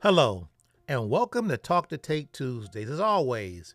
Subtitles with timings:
[0.00, 0.46] Hello,
[0.86, 2.88] and welcome to Talk to Tate Tuesdays.
[2.88, 3.74] As always,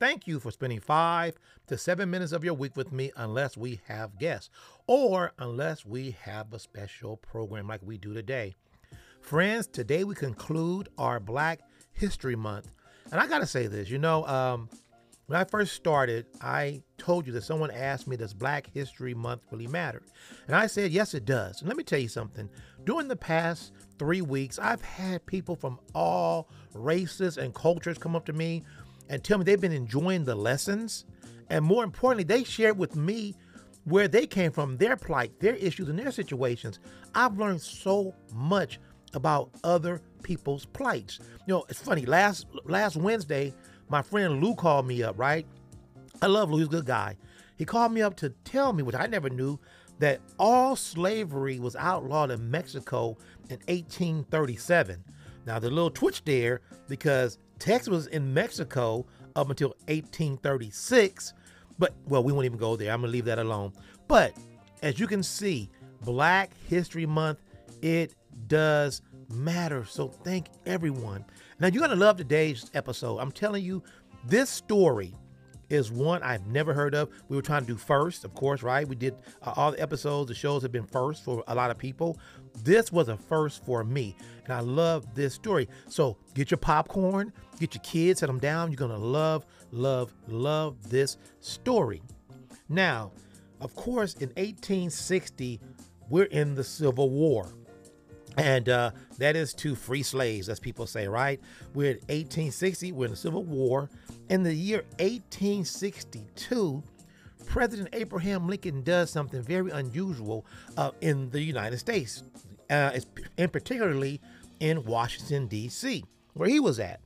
[0.00, 1.36] thank you for spending five
[1.68, 4.50] to seven minutes of your week with me, unless we have guests
[4.88, 8.56] or unless we have a special program like we do today.
[9.20, 11.60] Friends, today we conclude our Black
[11.92, 12.72] History Month.
[13.12, 14.68] And I got to say this you know, um,
[15.26, 19.42] when I first started, I told you that someone asked me, Does Black History Month
[19.52, 20.02] really matter?
[20.48, 21.60] And I said, Yes, it does.
[21.60, 22.50] And let me tell you something.
[22.82, 28.24] During the past three weeks, I've had people from all races and cultures come up
[28.26, 28.64] to me
[29.10, 31.04] and tell me they've been enjoying the lessons.
[31.50, 33.34] And more importantly, they shared with me
[33.84, 36.78] where they came from, their plight, their issues, and their situations.
[37.14, 38.80] I've learned so much
[39.12, 41.18] about other people's plights.
[41.46, 42.06] You know, it's funny.
[42.06, 43.52] Last last Wednesday,
[43.90, 45.44] my friend Lou called me up, right?
[46.22, 47.18] I love Lou, he's a good guy.
[47.58, 49.58] He called me up to tell me, which I never knew,
[50.00, 53.16] that all slavery was outlawed in Mexico
[53.48, 55.04] in 1837.
[55.46, 61.34] Now, the little twitch there, because Texas was in Mexico up until 1836.
[61.78, 62.92] But, well, we won't even go there.
[62.92, 63.72] I'm to leave that alone.
[64.08, 64.36] But
[64.82, 65.70] as you can see,
[66.02, 67.38] Black History Month,
[67.82, 68.14] it
[68.48, 69.84] does matter.
[69.84, 71.24] So thank everyone.
[71.58, 73.18] Now, you're to love today's episode.
[73.18, 73.82] I'm telling you,
[74.24, 75.14] this story
[75.70, 77.08] is one I've never heard of.
[77.28, 78.86] We were trying to do first, of course, right?
[78.86, 81.78] We did uh, all the episodes, the shows have been first for a lot of
[81.78, 82.18] people.
[82.62, 85.68] This was a first for me, and I love this story.
[85.88, 88.70] So get your popcorn, get your kids, set them down.
[88.70, 92.02] You're going to love, love, love this story.
[92.68, 93.12] Now,
[93.60, 95.60] of course, in 1860,
[96.08, 97.52] we're in the Civil War.
[98.36, 101.40] And uh, that is to free slaves, as people say, right?
[101.74, 103.90] We're in 1860, we're in the Civil War.
[104.30, 106.84] In the year 1862,
[107.46, 112.22] President Abraham Lincoln does something very unusual uh, in the United States,
[112.70, 113.00] uh,
[113.36, 114.20] and particularly
[114.60, 117.00] in Washington, D.C., where he was at.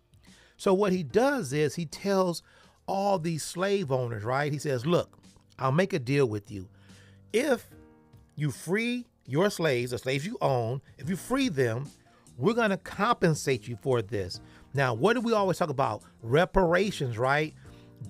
[0.58, 2.42] So, what he does is he tells
[2.86, 4.52] all these slave owners, right?
[4.52, 5.16] He says, Look,
[5.58, 6.68] I'll make a deal with you.
[7.32, 7.70] If
[8.36, 11.88] you free your slaves, the slaves you own, if you free them,
[12.36, 14.40] we're going to compensate you for this.
[14.74, 16.02] Now, what do we always talk about?
[16.20, 17.54] Reparations, right?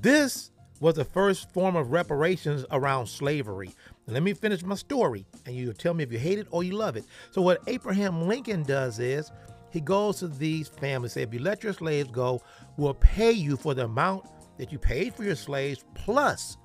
[0.00, 3.70] This was the first form of reparations around slavery.
[4.06, 6.72] Let me finish my story, and you tell me if you hate it or you
[6.72, 7.04] love it.
[7.30, 9.30] So, what Abraham Lincoln does is
[9.70, 12.42] he goes to these families, say, if you let your slaves go,
[12.76, 14.24] we'll pay you for the amount
[14.56, 16.56] that you paid for your slaves, plus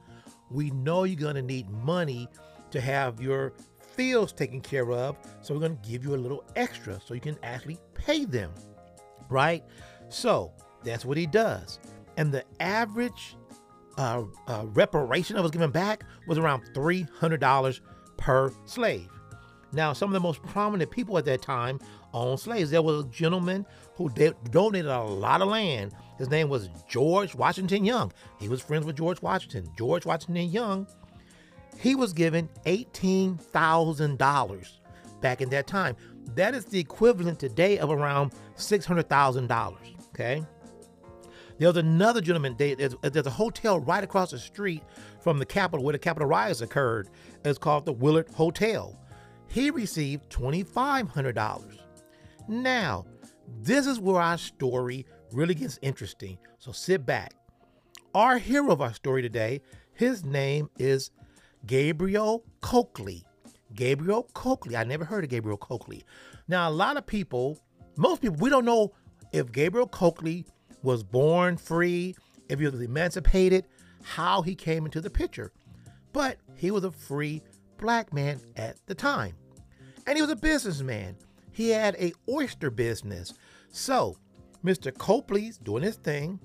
[0.50, 2.28] we know you're going to need money
[2.72, 3.54] to have your
[3.96, 5.18] fields taken care of.
[5.42, 8.52] So we're going to give you a little extra so you can actually pay them.
[9.30, 9.64] Right?
[10.10, 10.52] So
[10.84, 11.80] that's what he does.
[12.18, 13.38] And the average
[13.98, 17.80] uh, uh, reparation that was given back was around $300
[18.18, 19.10] per slave.
[19.72, 21.80] Now, some of the most prominent people at that time
[22.14, 22.72] owned slaves.
[22.72, 25.94] There was a gentleman who de- donated a lot of land.
[26.18, 28.12] His name was George Washington Young.
[28.40, 29.70] He was friends with George Washington.
[29.78, 30.88] George Washington Young
[31.80, 34.68] he was given $18,000
[35.22, 35.96] back in that time.
[36.36, 39.78] That is the equivalent today of around $600,000.
[40.10, 40.44] Okay.
[41.58, 44.82] There's another gentleman, there's, there's a hotel right across the street
[45.20, 47.10] from the Capitol where the Capitol riots occurred.
[47.44, 48.98] It's called the Willard Hotel.
[49.48, 51.80] He received $2,500.
[52.48, 53.06] Now,
[53.62, 56.38] this is where our story really gets interesting.
[56.60, 57.34] So sit back.
[58.16, 59.62] Our hero of our story today,
[59.94, 61.12] his name is
[61.66, 63.24] Gabriel Coakley.
[63.76, 64.76] Gabriel Coakley.
[64.76, 66.04] I never heard of Gabriel Coakley.
[66.48, 67.60] Now, a lot of people,
[67.98, 68.94] most people, we don't know
[69.32, 70.46] if Gabriel Coakley
[70.82, 72.16] was born free,
[72.50, 73.66] if he was emancipated,
[74.04, 75.52] how he came into the picture.
[76.14, 77.44] But he was a free
[77.78, 79.36] black man at the time.
[80.08, 81.16] And he was a businessman.
[81.52, 83.34] He had a oyster business.
[83.72, 84.18] So,
[84.64, 84.96] Mr.
[84.98, 86.40] Coakley's doing his thing.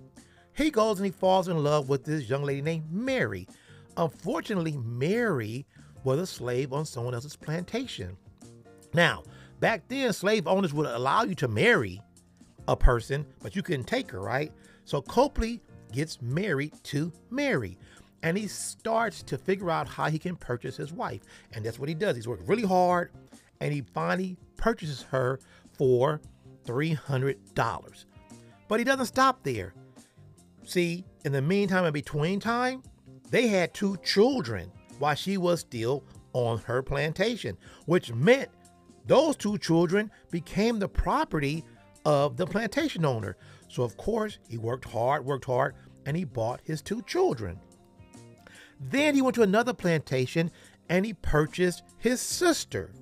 [0.56, 3.48] He goes and he falls in love with this young lady named Mary.
[3.96, 5.66] Unfortunately, Mary
[6.04, 8.16] was a slave on someone else's plantation.
[8.92, 9.24] Now,
[9.60, 12.00] back then, slave owners would allow you to marry
[12.68, 14.52] a person, but you couldn't take her, right?
[14.84, 15.60] So Copley
[15.92, 17.78] gets married to Mary
[18.22, 21.22] and he starts to figure out how he can purchase his wife.
[21.52, 22.16] And that's what he does.
[22.16, 23.10] He's worked really hard
[23.60, 25.40] and he finally purchases her
[25.76, 26.20] for
[26.66, 28.04] $300.
[28.68, 29.74] But he doesn't stop there.
[30.64, 32.82] See, in the meantime, in between time,
[33.30, 37.56] they had two children while she was still on her plantation,
[37.86, 38.50] which meant
[39.06, 41.64] those two children became the property
[42.04, 43.36] of the plantation owner.
[43.68, 45.74] So, of course, he worked hard, worked hard,
[46.06, 47.58] and he bought his two children.
[48.80, 50.50] Then he went to another plantation
[50.88, 52.92] and he purchased his sister.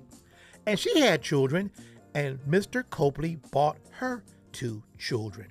[0.65, 1.71] And she had children,
[2.13, 2.89] and Mr.
[2.89, 4.23] Copley bought her
[4.53, 5.47] two children.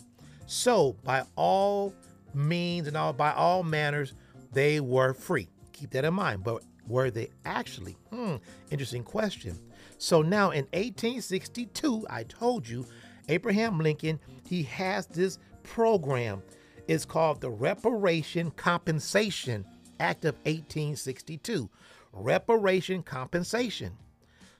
[0.47, 1.95] So, by all
[2.35, 4.15] means and all by all manners,
[4.53, 5.49] they were free.
[5.73, 6.45] Keep that in mind.
[6.45, 7.97] But were they actually?
[8.11, 8.37] Hmm,
[8.71, 9.59] interesting question.
[9.99, 12.87] So now in 1862, I told you,
[13.29, 16.43] Abraham Lincoln, he has this program.
[16.89, 19.65] It's called the Reparation Compensation
[20.01, 21.71] Act of 1862.
[22.13, 23.97] Reparation compensation.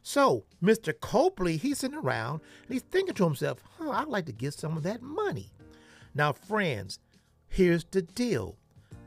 [0.03, 0.99] So Mr.
[0.99, 4.77] Copley, he's sitting around and he's thinking to himself, huh, I'd like to get some
[4.77, 5.53] of that money.
[6.15, 6.99] Now, friends,
[7.49, 8.57] here's the deal.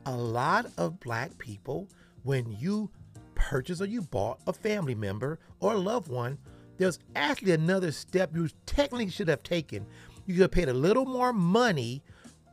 [0.05, 1.87] A lot of black people,
[2.23, 2.91] when you
[3.33, 6.37] purchase or you bought a family member or a loved one,
[6.77, 9.85] there's actually another step you technically should have taken.
[10.25, 12.03] You could have paid a little more money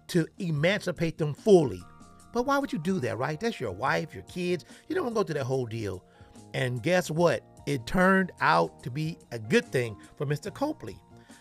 [0.08, 1.82] to emancipate them fully.
[2.32, 3.38] But why would you do that, right?
[3.38, 4.64] That's your wife, your kids.
[4.88, 6.04] You don't want to go through that whole deal.
[6.54, 7.43] And guess what?
[7.66, 10.52] It turned out to be a good thing for Mr.
[10.52, 10.99] Copley.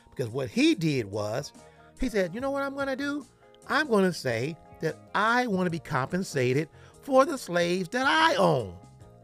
[0.09, 1.53] Because what he did was,
[1.99, 3.25] he said, you know what I'm going to do?
[3.67, 6.69] I'm going to say that I want to be compensated
[7.01, 8.75] for the slaves that I own,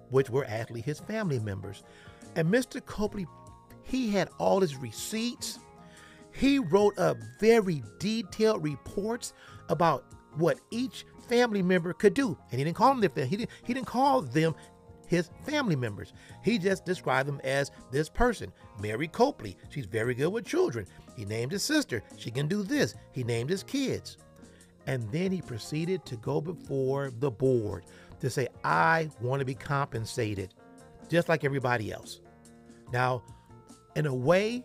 [0.09, 1.83] which were actually his family members.
[2.36, 2.83] And Mr.
[2.86, 3.27] Copley,
[3.83, 5.59] he had all his receipts.
[6.31, 9.33] He wrote up very detailed reports
[9.69, 10.06] about
[10.36, 12.38] what each family member could do.
[12.51, 13.30] And he didn't call them their family.
[13.30, 14.56] he didn't, he didn't call them
[15.07, 16.13] his family members.
[16.44, 18.51] He just described them as this person,
[18.81, 19.57] Mary Copley.
[19.69, 20.86] She's very good with children.
[21.15, 22.03] He named his sister.
[22.18, 22.94] She can do this.
[23.12, 24.18] He named his kids.
[24.88, 27.86] And then he proceeded to go before the board
[28.22, 30.54] to say, I want to be compensated
[31.10, 32.22] just like everybody else.
[32.92, 33.22] Now,
[33.95, 34.63] in a way,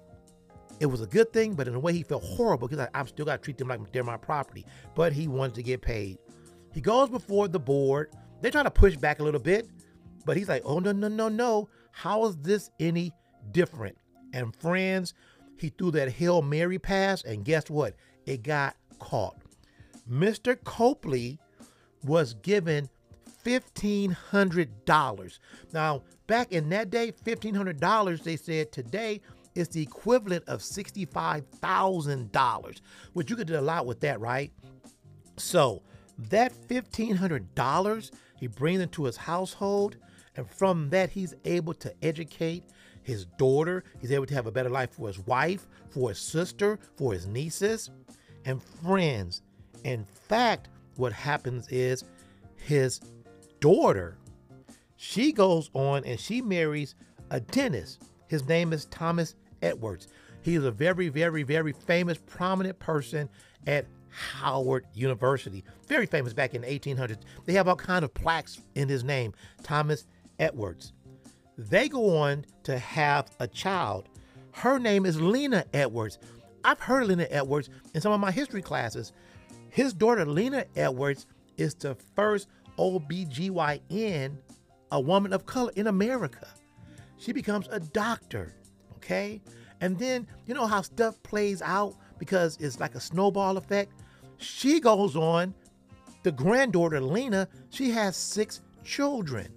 [0.80, 3.08] it was a good thing, but in a way, he felt horrible because I, have
[3.08, 4.64] still got to treat them like they're my property.
[4.94, 6.18] But he wanted to get paid.
[6.72, 8.10] He goes before the board.
[8.40, 9.68] They try to push back a little bit,
[10.24, 11.68] but he's like, oh, no, no, no, no.
[11.92, 13.12] How is this any
[13.52, 13.96] different?
[14.32, 15.14] And friends,
[15.58, 17.94] he threw that Hail Mary pass, and guess what?
[18.26, 19.36] It got caught.
[20.12, 20.62] Mr.
[20.62, 21.38] Copley
[22.04, 22.90] was given
[23.44, 25.38] $1,500.
[25.72, 29.22] Now, back in that day, $1,500, they said today
[29.54, 32.80] is the equivalent of $65,000,
[33.14, 34.52] which you could do a lot with that, right?
[35.38, 35.82] So,
[36.18, 39.96] that $1,500, he brings into his household,
[40.36, 42.64] and from that, he's able to educate
[43.02, 43.82] his daughter.
[44.00, 47.26] He's able to have a better life for his wife, for his sister, for his
[47.26, 47.88] nieces,
[48.44, 49.40] and friends.
[49.84, 52.04] In fact, what happens is
[52.56, 53.00] his
[53.60, 54.18] daughter,
[54.96, 56.94] she goes on and she marries
[57.30, 58.02] a dentist.
[58.28, 60.08] His name is Thomas Edwards.
[60.42, 63.28] He is a very, very, very famous, prominent person
[63.66, 65.64] at Howard University.
[65.86, 67.18] Very famous back in the 1800s.
[67.44, 69.32] They have all kind of plaques in his name,
[69.62, 70.06] Thomas
[70.38, 70.92] Edwards.
[71.56, 74.08] They go on to have a child.
[74.52, 76.18] Her name is Lena Edwards.
[76.64, 79.12] I've heard of Lena Edwards in some of my history classes.
[79.72, 81.26] His daughter, Lena Edwards,
[81.56, 82.46] is the first
[82.78, 84.36] OBGYN,
[84.90, 86.46] a woman of color in America.
[87.16, 88.54] She becomes a doctor,
[88.96, 89.40] okay?
[89.80, 93.94] And then, you know how stuff plays out because it's like a snowball effect?
[94.36, 95.54] She goes on,
[96.22, 99.48] the granddaughter, Lena, she has six children.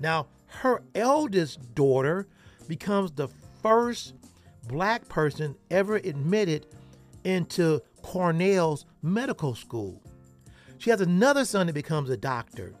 [0.00, 2.26] Now, her eldest daughter
[2.66, 3.28] becomes the
[3.62, 4.14] first
[4.66, 6.66] black person ever admitted
[7.22, 10.00] into Cornell's medical school.
[10.78, 12.72] She has another son that becomes a doctor.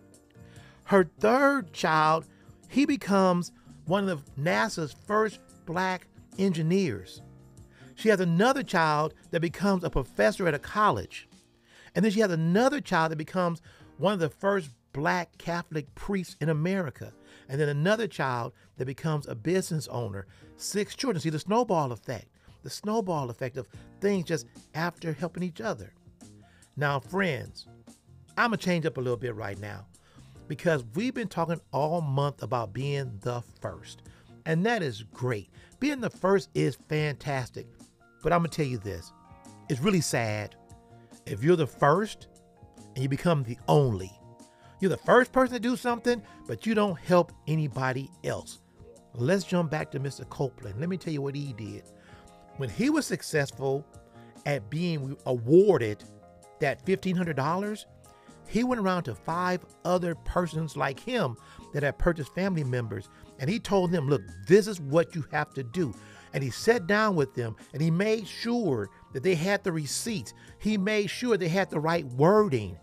[0.84, 2.26] Her third child,
[2.68, 3.52] he becomes
[3.86, 6.06] one of NASA's first black
[6.38, 7.22] engineers.
[7.94, 11.28] She has another child that becomes a professor at a college.
[11.94, 13.60] And then she has another child that becomes
[13.98, 17.12] one of the first black Catholic priests in America.
[17.48, 20.26] And then another child that becomes a business owner.
[20.56, 21.20] Six children.
[21.20, 22.26] See the snowball effect.
[22.62, 23.68] The snowball effect of
[24.00, 25.92] things just after helping each other.
[26.76, 27.66] Now, friends,
[28.38, 29.86] I'm going to change up a little bit right now
[30.48, 34.02] because we've been talking all month about being the first.
[34.46, 35.50] And that is great.
[35.80, 37.66] Being the first is fantastic.
[38.22, 39.12] But I'm going to tell you this
[39.68, 40.56] it's really sad
[41.26, 42.28] if you're the first
[42.94, 44.10] and you become the only.
[44.80, 48.60] You're the first person to do something, but you don't help anybody else.
[49.14, 50.28] Let's jump back to Mr.
[50.28, 50.80] Copeland.
[50.80, 51.84] Let me tell you what he did.
[52.56, 53.86] When he was successful
[54.46, 56.02] at being awarded
[56.62, 57.84] that $1,500,
[58.46, 61.36] he went around to five other persons like him
[61.72, 63.08] that had purchased family members,
[63.40, 65.92] and he told them, Look, this is what you have to do.
[66.32, 70.32] And he sat down with them and he made sure that they had the receipts.
[70.58, 72.78] He made sure they had the right wording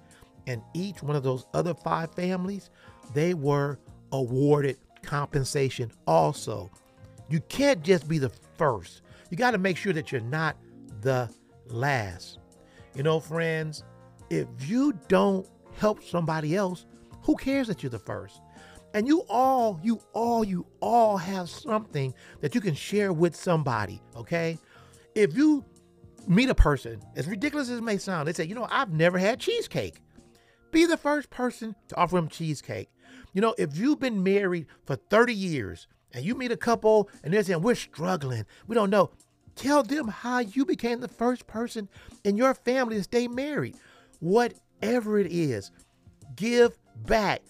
[0.46, 2.70] and each one of those other five families,
[3.14, 3.80] they were
[4.12, 6.70] awarded compensation also.
[7.30, 9.02] You can't just be the first.
[9.30, 10.58] You got to make sure that you're not
[11.02, 11.30] the
[11.68, 12.40] last.
[12.96, 13.84] You know, friends,
[14.30, 16.86] if you don't help somebody else,
[17.24, 18.42] who cares that you're the first?
[18.94, 24.02] And you all, you all, you all have something that you can share with somebody,
[24.16, 24.58] okay?
[25.14, 25.64] If you
[26.28, 29.18] meet a person, as ridiculous as it may sound, they say, you know, I've never
[29.18, 30.02] had cheesecake.
[30.72, 32.90] Be the first person to offer them cheesecake.
[33.34, 37.34] You know, if you've been married for 30 years and you meet a couple and
[37.34, 39.12] they're saying, we're struggling, we don't know,
[39.60, 41.90] tell them how you became the first person
[42.24, 43.76] in your family to stay married.
[44.20, 45.72] Whatever it is,
[46.36, 47.42] give back.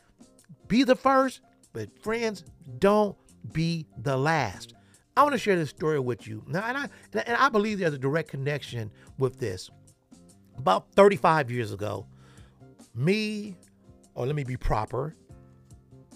[0.68, 2.44] Be the first, but friends,
[2.80, 3.16] don't
[3.54, 4.74] be the last.
[5.16, 6.44] I want to share this story with you.
[6.48, 9.70] Now, and I, and I believe there's a direct connection with this.
[10.58, 12.06] About 35 years ago,
[12.96, 13.56] me,
[14.16, 15.16] or let me be proper,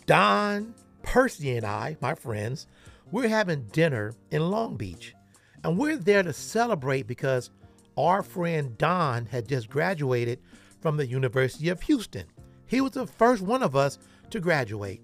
[0.05, 2.67] Don, Percy, and I, my friends,
[3.11, 5.13] we're having dinner in Long Beach.
[5.63, 7.49] And we're there to celebrate because
[7.97, 10.39] our friend Don had just graduated
[10.81, 12.25] from the University of Houston.
[12.67, 13.97] He was the first one of us
[14.31, 15.01] to graduate.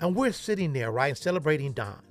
[0.00, 2.02] And we're sitting there, right, celebrating Don.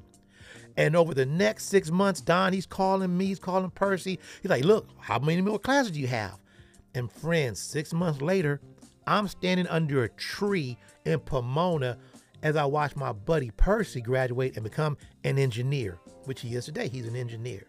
[0.77, 4.19] And over the next six months, Don, he's calling me, he's calling Percy.
[4.41, 6.39] He's like, look, how many more classes do you have?
[6.95, 8.61] And friends, six months later,
[9.05, 11.97] I'm standing under a tree in Pomona
[12.41, 16.87] as I watch my buddy Percy graduate and become an engineer, which he is today.
[16.87, 17.67] He's an engineer.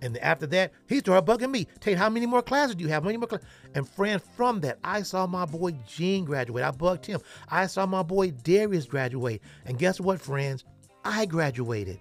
[0.00, 1.66] And after that, he started bugging me.
[1.80, 3.02] Tate, how many more classes do you have?
[3.02, 3.48] How many more classes?
[3.74, 6.62] And friend, from that, I saw my boy Gene graduate.
[6.62, 7.20] I bugged him.
[7.48, 9.42] I saw my boy Darius graduate.
[9.64, 10.64] And guess what, friends?
[11.04, 11.98] I graduated.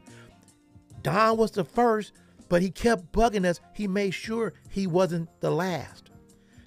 [1.02, 2.14] Don was the first,
[2.50, 3.60] but he kept bugging us.
[3.74, 6.12] He made sure he wasn't the last.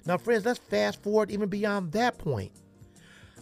[0.05, 2.51] Now, friends, let's fast forward even beyond that point.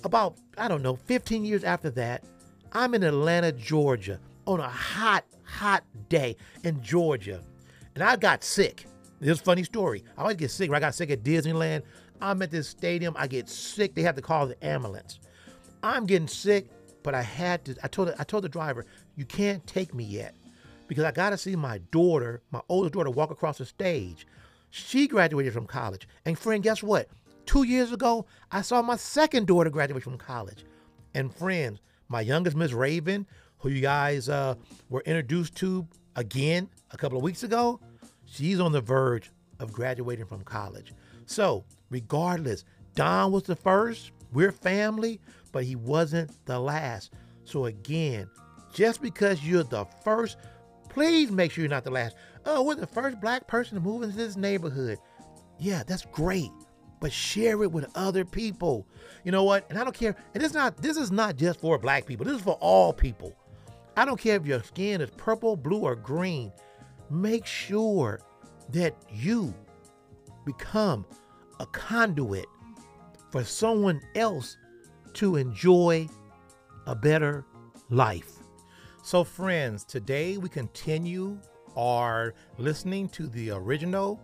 [0.03, 2.23] About, I don't know, 15 years after that,
[2.71, 7.41] I'm in Atlanta, Georgia, on a hot, hot day in Georgia
[7.95, 8.85] and I got sick.
[9.19, 10.03] This funny story.
[10.17, 10.71] I always get sick.
[10.71, 11.83] I got sick at Disneyland.
[12.21, 13.15] I'm at this stadium.
[13.17, 13.95] I get sick.
[13.95, 15.19] They have to call the ambulance.
[15.83, 16.69] I'm getting sick,
[17.03, 17.75] but I had to.
[17.83, 20.35] I told I told the driver, you can't take me yet,
[20.87, 24.25] because I got to see my daughter, my oldest daughter, walk across the stage.
[24.71, 27.07] She graduated from college, and friend, guess what?
[27.45, 30.65] Two years ago, I saw my second daughter graduate from college.
[31.15, 33.25] And friends, my youngest Miss Raven,
[33.57, 34.55] who you guys uh,
[34.89, 37.79] were introduced to again a couple of weeks ago,
[38.25, 40.93] she's on the verge of graduating from college.
[41.25, 44.11] So, regardless, Don was the first.
[44.31, 45.19] We're family,
[45.51, 47.13] but he wasn't the last.
[47.43, 48.29] So, again,
[48.73, 50.37] just because you're the first,
[50.89, 52.15] please make sure you're not the last.
[52.45, 54.97] Oh, we're the first black person to move into this neighborhood.
[55.59, 56.51] Yeah, that's great.
[56.99, 58.85] But share it with other people.
[59.23, 59.65] You know what?
[59.69, 60.15] And I don't care.
[60.33, 62.25] And it's not this is not just for black people.
[62.25, 63.35] This is for all people.
[63.95, 66.51] I don't care if your skin is purple, blue, or green.
[67.09, 68.21] Make sure
[68.69, 69.53] that you
[70.45, 71.05] become
[71.59, 72.45] a conduit
[73.31, 74.57] for someone else
[75.13, 76.07] to enjoy
[76.85, 77.45] a better
[77.89, 78.31] life.
[79.03, 81.39] So, friends, today we continue
[81.75, 84.19] our listening to the original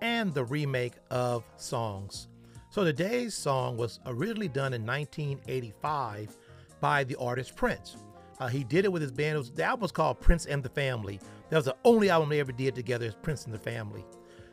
[0.00, 2.28] and the remake of songs.
[2.70, 6.36] So, today's song was originally done in 1985
[6.80, 7.96] by the artist Prince.
[8.40, 9.36] Uh, he did it with his band.
[9.36, 11.20] It was, the album was called Prince and the Family.
[11.50, 14.04] That was the only album they ever did together is Prince and the Family.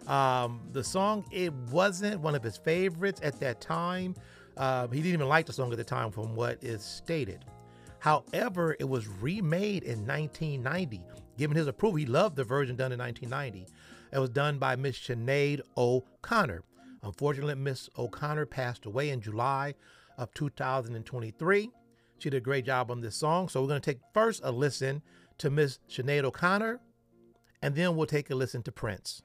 [0.08, 4.16] Um, the song, it wasn't one of his favorites at that time.
[4.58, 7.46] Uh, he didn't even like the song at the time from what is stated.
[8.00, 11.02] However, it was remade in 1990.
[11.38, 13.68] Given his approval, he loved the version done in 1990.
[14.14, 16.64] It was done by Miss Sinead O'Connor.
[17.04, 19.74] Unfortunately, Miss O'Connor passed away in July
[20.18, 21.70] of 2023.
[22.26, 23.50] She did a great job on this song.
[23.50, 25.04] So we're going to take first a listen
[25.38, 26.80] to Miss Sinead O'Connor,
[27.62, 29.22] and then we'll take a listen to Prince.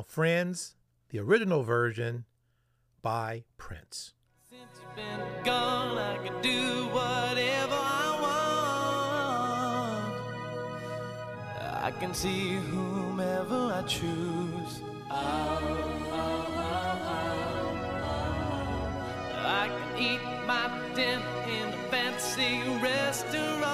[0.00, 0.76] Now, friends,
[1.10, 2.24] the original version
[3.02, 4.14] by Prince.
[4.48, 8.18] Since you've been gone, I can do whatever I
[11.52, 11.84] want.
[11.84, 14.80] I can see whomever I choose.
[19.44, 23.66] I can eat my dinner in the fancy restaurants,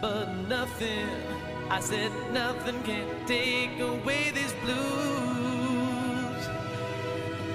[0.00, 1.31] but nothing
[1.72, 4.76] I said nothing can take away this blues.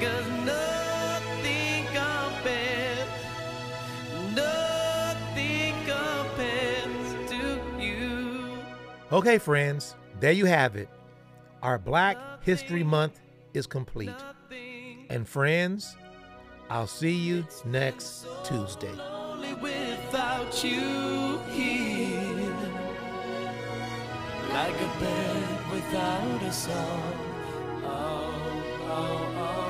[0.01, 3.09] Cause nothing compares,
[4.33, 8.57] nothing compares to you.
[9.11, 10.89] Okay, friends, there you have it.
[11.61, 13.19] Our Black History Month
[13.53, 14.09] is complete.
[15.11, 15.95] And friends,
[16.71, 18.97] I'll see you next Tuesday.
[24.57, 27.13] Like a bird without a song.
[27.85, 29.66] Oh, oh, oh.